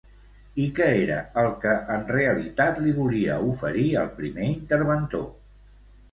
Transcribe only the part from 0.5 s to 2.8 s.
I què era el que en realitat